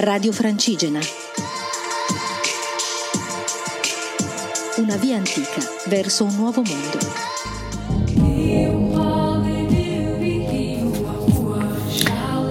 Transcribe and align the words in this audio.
Radio 0.00 0.30
Francigena. 0.30 1.00
Una 4.76 4.94
via 4.94 5.16
antica 5.16 5.60
verso 5.86 6.22
un 6.22 6.36
nuovo 6.36 6.62
mondo. 6.62 6.98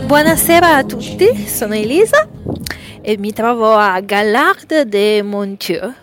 Buonasera 0.08 0.76
a 0.76 0.84
tutti, 0.84 1.48
sono 1.48 1.74
Elisa 1.74 2.28
e 3.00 3.18
mi 3.18 3.32
trovo 3.32 3.78
a 3.78 3.98
Gallard 4.02 4.82
de 4.82 5.22
Montieu, 5.22 5.94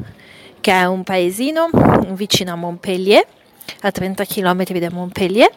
che 0.62 0.72
è 0.72 0.86
un 0.86 1.02
paesino 1.02 1.68
vicino 2.12 2.52
a 2.52 2.56
Montpellier, 2.56 3.26
a 3.82 3.90
30 3.90 4.24
km 4.24 4.64
da 4.78 4.90
Montpellier, 4.90 5.50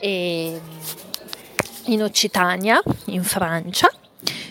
in 0.00 0.58
Occitania, 2.02 2.82
in 3.04 3.22
Francia. 3.22 3.88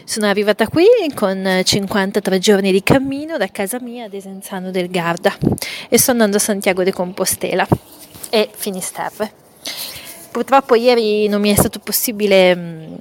Sono 0.08 0.28
arrivata 0.28 0.68
qui 0.68 0.86
con 1.16 1.62
53 1.64 2.38
giorni 2.38 2.72
di 2.72 2.84
cammino 2.84 3.38
da 3.38 3.48
casa 3.48 3.80
mia 3.82 4.06
ad 4.06 4.14
Esenzano 4.14 4.70
del 4.70 4.88
Garda 4.88 5.36
e 5.90 5.98
sto 5.98 6.12
andando 6.12 6.38
a 6.38 6.40
Santiago 6.40 6.84
de 6.84 6.94
Compostela 6.94 7.68
e 8.30 8.48
Finisterre. 8.54 9.34
Purtroppo 10.30 10.76
ieri 10.76 11.28
non 11.28 11.42
mi 11.42 11.52
è 11.52 11.56
stato 11.56 11.80
possibile 11.80 12.56
mm, 12.56 12.94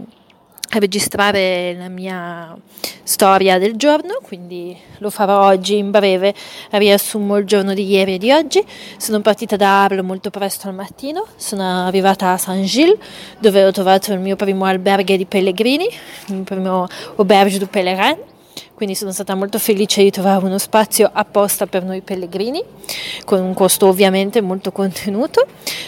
registrare 0.79 1.75
la 1.79 1.89
mia 1.89 2.57
storia 3.03 3.59
del 3.59 3.77
giorno, 3.77 4.19
quindi 4.23 4.77
lo 4.99 5.11
farò 5.11 5.47
oggi 5.47 5.77
in 5.77 5.91
breve, 5.91 6.35
riassumo 6.71 7.37
il 7.37 7.47
giorno 7.47 7.75
di 7.75 7.87
ieri 7.87 8.15
e 8.15 8.19
di 8.19 8.33
oggi. 8.33 8.65
Sono 8.97 9.21
partita 9.21 9.57
da 9.57 9.85
Arles 9.85 10.05
molto 10.05 10.31
presto 10.31 10.69
al 10.69 10.75
mattino, 10.75 11.27
sono 11.37 11.87
arrivata 11.87 12.33
a 12.33 12.39
Saint-Gilles 12.39 12.99
dove 13.39 13.65
ho 13.65 13.71
trovato 13.71 14.13
il 14.13 14.21
mio 14.21 14.37
primo 14.37 14.65
alberghe 14.65 15.17
di 15.17 15.27
pellegrini, 15.27 15.87
il 16.29 16.35
mio 16.35 16.45
primo 16.45 16.87
auberge 17.17 17.59
du 17.59 17.69
pèlerin 17.69 18.33
quindi 18.75 18.95
sono 18.95 19.13
stata 19.13 19.35
molto 19.35 19.59
felice 19.59 20.03
di 20.03 20.11
trovare 20.11 20.45
uno 20.45 20.59
spazio 20.59 21.09
apposta 21.13 21.67
per 21.67 21.85
noi 21.85 22.01
pellegrini, 22.01 22.63
con 23.25 23.41
un 23.41 23.55
costo 23.55 23.87
ovviamente 23.87 24.41
molto 24.41 24.73
contenuto, 24.73 25.47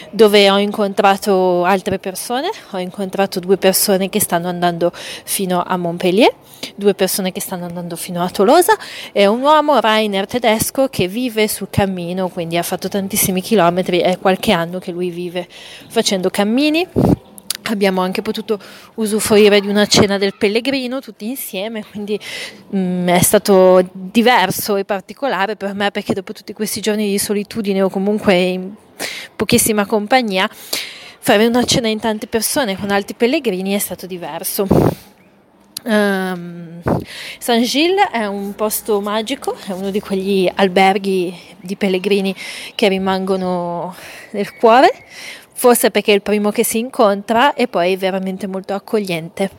dove 0.09 0.49
ho 0.49 0.57
incontrato 0.57 1.63
altre 1.65 1.99
persone, 1.99 2.49
ho 2.71 2.79
incontrato 2.79 3.39
due 3.39 3.57
persone 3.57 4.09
che 4.09 4.21
stanno 4.21 4.47
andando 4.47 4.91
fino 4.93 5.61
a 5.65 5.75
Montpellier, 5.75 6.33
due 6.75 6.93
persone 6.93 7.31
che 7.31 7.41
stanno 7.41 7.65
andando 7.65 7.95
fino 7.95 8.23
a 8.23 8.29
Tolosa 8.29 8.75
e 9.11 9.27
un 9.27 9.41
uomo 9.41 9.79
Rainer 9.79 10.25
tedesco 10.25 10.87
che 10.87 11.07
vive 11.07 11.47
sul 11.47 11.67
cammino, 11.69 12.29
quindi 12.29 12.57
ha 12.57 12.63
fatto 12.63 12.87
tantissimi 12.87 13.41
chilometri, 13.41 13.99
è 13.99 14.17
qualche 14.17 14.53
anno 14.53 14.79
che 14.79 14.91
lui 14.91 15.09
vive 15.09 15.47
facendo 15.89 16.29
cammini 16.29 16.87
Abbiamo 17.69 18.01
anche 18.01 18.21
potuto 18.21 18.59
usufruire 18.95 19.59
di 19.59 19.67
una 19.67 19.85
cena 19.85 20.17
del 20.17 20.35
pellegrino 20.35 20.99
tutti 20.99 21.27
insieme, 21.27 21.83
quindi 21.83 22.19
mh, 22.69 22.77
mm, 22.77 23.07
è 23.09 23.21
stato 23.21 23.87
diverso 23.91 24.75
e 24.75 24.85
particolare 24.85 25.55
per 25.55 25.73
me 25.73 25.91
perché 25.91 26.13
dopo 26.13 26.33
tutti 26.33 26.53
questi 26.53 26.79
giorni 26.79 27.09
di 27.09 27.17
solitudine 27.17 27.81
o 27.81 27.89
comunque 27.89 28.33
in 28.35 28.73
pochissima 29.35 29.85
compagnia, 29.85 30.49
fare 31.19 31.45
una 31.45 31.63
cena 31.63 31.87
in 31.87 31.99
tante 31.99 32.27
persone 32.27 32.77
con 32.77 32.89
altri 32.89 33.15
pellegrini 33.15 33.73
è 33.73 33.79
stato 33.79 34.07
diverso. 34.07 34.67
Um, 35.83 36.81
San 37.37 37.61
Gilles 37.63 38.09
è 38.11 38.25
un 38.25 38.55
posto 38.55 38.99
magico, 38.99 39.55
è 39.67 39.71
uno 39.71 39.89
di 39.89 40.01
quegli 40.01 40.51
alberghi 40.53 41.33
di 41.61 41.75
pellegrini 41.77 42.35
che 42.75 42.89
rimangono 42.89 43.95
nel 44.31 44.53
cuore, 44.55 44.91
forse 45.59 45.89
perché 45.89 46.11
è 46.11 46.15
il 46.15 46.21
primo 46.21 46.51
che 46.51 46.63
si 46.63 46.77
incontra 46.77 47.55
e 47.55 47.67
poi 47.67 47.93
è 47.93 47.97
veramente 47.97 48.45
molto 48.45 48.75
accogliente 48.75 49.49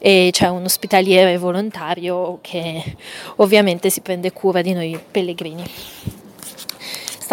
e 0.00 0.30
c'è 0.32 0.48
un 0.48 0.64
ospitaliere 0.64 1.38
volontario 1.38 2.40
che 2.42 2.96
ovviamente 3.36 3.88
si 3.88 4.00
prende 4.00 4.32
cura 4.32 4.62
di 4.62 4.72
noi 4.72 4.98
pellegrini. 5.10 5.62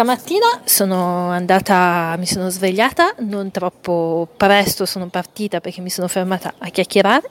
Stamattina 0.02 0.62
sono 0.64 1.28
andata, 1.28 2.16
mi 2.18 2.26
sono 2.26 2.50
svegliata, 2.50 3.14
non 3.18 3.52
troppo 3.52 4.26
presto 4.36 4.84
sono 4.84 5.06
partita 5.06 5.60
perché 5.60 5.80
mi 5.80 5.90
sono 5.90 6.08
fermata 6.08 6.54
a 6.58 6.70
chiacchierare 6.70 7.30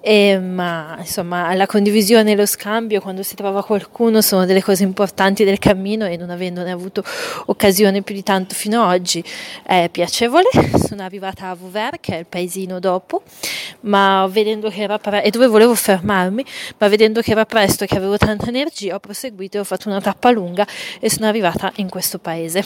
e, 0.00 0.38
ma 0.38 0.96
insomma 0.98 1.54
la 1.54 1.66
condivisione 1.66 2.32
e 2.32 2.36
lo 2.36 2.46
scambio 2.46 3.02
quando 3.02 3.22
si 3.22 3.34
trova 3.34 3.62
qualcuno 3.62 4.22
sono 4.22 4.46
delle 4.46 4.62
cose 4.62 4.82
importanti 4.82 5.44
del 5.44 5.58
cammino 5.58 6.06
e 6.06 6.16
non 6.16 6.30
avendone 6.30 6.70
avuto 6.70 7.04
occasione 7.46 8.00
più 8.00 8.14
di 8.14 8.22
tanto 8.22 8.54
fino 8.54 8.82
ad 8.82 8.98
oggi 8.98 9.22
è 9.62 9.90
piacevole. 9.90 10.48
Sono 10.82 11.02
arrivata 11.02 11.50
a 11.50 11.54
Vauvert 11.54 12.00
che 12.00 12.14
è 12.14 12.18
il 12.18 12.26
paesino 12.26 12.80
dopo, 12.80 13.24
ma 13.82 14.26
vedendo 14.30 14.68
che 14.68 14.82
era 14.82 14.98
pre- 14.98 15.22
e 15.22 15.30
dove 15.30 15.46
volevo 15.46 15.74
fermarmi, 15.74 16.44
ma 16.78 16.88
vedendo 16.88 17.20
che 17.20 17.30
era 17.32 17.46
presto 17.46 17.84
e 17.84 17.86
che 17.86 17.96
avevo 17.96 18.16
tanta 18.16 18.46
energia 18.48 18.94
ho 18.94 18.98
proseguito 18.98 19.56
e 19.56 19.60
ho 19.60 19.64
fatto 19.64 19.88
una 19.88 20.00
tappa 20.00 20.30
lunga 20.30 20.66
e 20.98 21.10
sono 21.10 21.26
arrivata 21.26 21.72
in 21.76 21.88
questo 21.88 22.18
paese. 22.18 22.62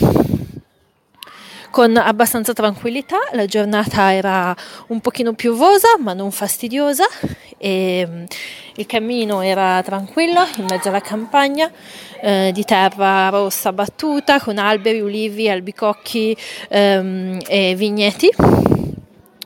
Con 1.70 1.96
abbastanza 1.96 2.52
tranquillità, 2.52 3.16
la 3.32 3.46
giornata 3.46 4.12
era 4.12 4.54
un 4.88 5.00
pochino 5.00 5.32
piovosa 5.32 5.88
ma 5.98 6.12
non 6.12 6.30
fastidiosa 6.30 7.04
e 7.58 8.06
mm, 8.08 8.24
il 8.76 8.86
cammino 8.86 9.40
era 9.40 9.82
tranquillo 9.82 10.46
in 10.58 10.66
mezzo 10.68 10.90
alla 10.90 11.00
campagna 11.00 11.68
eh, 12.20 12.52
di 12.54 12.62
terra 12.64 13.28
rossa 13.28 13.72
battuta 13.72 14.38
con 14.38 14.58
alberi, 14.58 15.00
ulivi, 15.00 15.48
albicocchi 15.48 16.36
ehm, 16.68 17.40
e 17.48 17.74
vigneti 17.74 18.30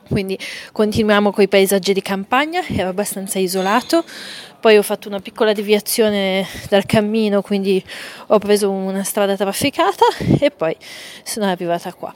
quindi 0.09 0.37
continuiamo 0.71 1.31
con 1.31 1.43
i 1.43 1.47
paesaggi 1.47 1.93
di 1.93 2.01
campagna, 2.01 2.61
era 2.67 2.89
abbastanza 2.89 3.39
isolato, 3.39 4.03
poi 4.59 4.77
ho 4.77 4.81
fatto 4.81 5.07
una 5.07 5.19
piccola 5.19 5.53
deviazione 5.53 6.45
dal 6.67 6.85
cammino, 6.85 7.41
quindi 7.41 7.83
ho 8.27 8.39
preso 8.39 8.69
una 8.69 9.03
strada 9.03 9.37
trafficata 9.37 10.05
e 10.39 10.51
poi 10.51 10.75
sono 11.23 11.45
arrivata 11.45 11.93
qua. 11.93 12.13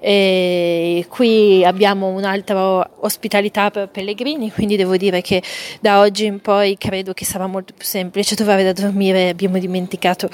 E 0.00 1.06
qui 1.08 1.64
abbiamo 1.64 2.08
un'altra 2.08 2.88
ospitalità 3.00 3.70
per 3.70 3.88
pellegrini, 3.88 4.52
quindi 4.52 4.76
devo 4.76 4.96
dire 4.96 5.20
che 5.22 5.42
da 5.80 6.00
oggi 6.00 6.24
in 6.24 6.40
poi 6.40 6.76
credo 6.76 7.12
che 7.12 7.24
sarà 7.24 7.46
molto 7.46 7.72
più 7.76 7.84
semplice 7.84 8.36
trovare 8.36 8.62
da 8.62 8.72
dormire. 8.72 9.28
Abbiamo 9.28 9.58
dimenticato 9.58 10.28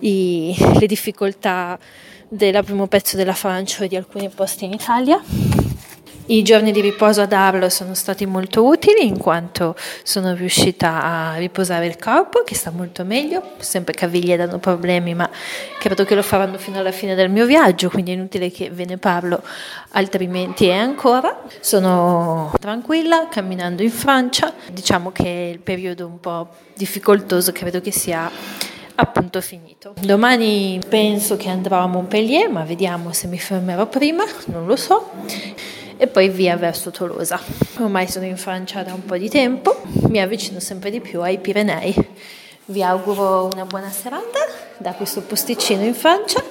i, 0.00 0.54
le 0.78 0.86
difficoltà 0.86 1.78
del 2.28 2.62
primo 2.64 2.86
pezzo 2.86 3.16
della 3.16 3.34
Francia 3.34 3.84
e 3.84 3.88
di 3.88 3.96
alcuni 3.96 4.28
posti 4.28 4.64
in 4.64 4.72
Italia. 4.72 5.20
I 6.30 6.44
giorni 6.44 6.70
di 6.70 6.80
riposo 6.80 7.22
ad 7.22 7.32
Arlo 7.32 7.68
sono 7.68 7.92
stati 7.92 8.24
molto 8.24 8.64
utili 8.64 9.04
in 9.04 9.18
quanto 9.18 9.74
sono 10.04 10.32
riuscita 10.32 11.02
a 11.02 11.34
riposare 11.34 11.86
il 11.86 11.98
corpo 11.98 12.44
che 12.44 12.54
sta 12.54 12.70
molto 12.70 13.04
meglio, 13.04 13.54
sempre 13.58 13.94
caviglie 13.94 14.36
danno 14.36 14.60
problemi 14.60 15.12
ma 15.12 15.28
credo 15.80 16.04
che 16.04 16.14
lo 16.14 16.22
faranno 16.22 16.56
fino 16.56 16.78
alla 16.78 16.92
fine 16.92 17.16
del 17.16 17.30
mio 17.30 17.46
viaggio 17.46 17.90
quindi 17.90 18.12
è 18.12 18.14
inutile 18.14 18.48
che 18.52 18.70
ve 18.70 18.84
ne 18.84 18.96
parlo 18.96 19.42
altrimenti 19.88 20.68
è 20.68 20.76
ancora. 20.76 21.36
Sono 21.58 22.52
tranquilla 22.60 23.26
camminando 23.28 23.82
in 23.82 23.90
Francia, 23.90 24.54
diciamo 24.70 25.10
che 25.10 25.50
il 25.52 25.58
periodo 25.58 26.06
un 26.06 26.20
po' 26.20 26.46
difficoltoso 26.76 27.50
credo 27.50 27.80
che 27.80 27.90
sia 27.90 28.30
appunto 28.94 29.40
finito. 29.40 29.94
Domani 30.00 30.78
penso 30.88 31.36
che 31.36 31.48
andrò 31.48 31.78
a 31.78 31.88
Montpellier, 31.88 32.48
ma 32.50 32.62
vediamo 32.62 33.12
se 33.12 33.26
mi 33.26 33.38
fermerò 33.40 33.86
prima, 33.86 34.22
non 34.44 34.66
lo 34.66 34.76
so 34.76 35.10
e 36.00 36.06
poi 36.06 36.30
via 36.30 36.56
verso 36.56 36.90
Tolosa. 36.90 37.38
Ormai 37.78 38.08
sono 38.08 38.24
in 38.24 38.38
Francia 38.38 38.82
da 38.82 38.94
un 38.94 39.04
po' 39.04 39.18
di 39.18 39.28
tempo, 39.28 39.82
mi 40.08 40.18
avvicino 40.18 40.58
sempre 40.58 40.90
di 40.90 40.98
più 40.98 41.20
ai 41.20 41.36
Pirenei. 41.36 41.94
Vi 42.64 42.82
auguro 42.82 43.50
una 43.52 43.66
buona 43.66 43.90
serata 43.90 44.38
da 44.78 44.94
questo 44.94 45.20
posticino 45.20 45.84
in 45.84 45.92
Francia 45.92 46.42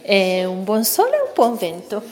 e 0.00 0.46
un 0.46 0.64
buon 0.64 0.82
sole 0.84 1.16
e 1.16 1.20
un 1.20 1.30
buon 1.34 1.56
vento. 1.58 2.02